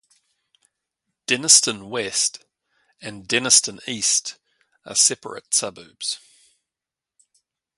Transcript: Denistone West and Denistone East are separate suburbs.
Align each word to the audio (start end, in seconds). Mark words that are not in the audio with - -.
Denistone 1.27 1.87
West 1.87 2.43
and 3.03 3.27
Denistone 3.27 3.87
East 3.87 4.39
are 4.83 4.95
separate 4.95 5.53
suburbs. 5.53 6.17